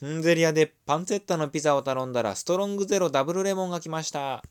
[0.00, 4.42] フンゼリアでパンツェッタのピザを頼んだらストロングゼロダブルレモンが来ました。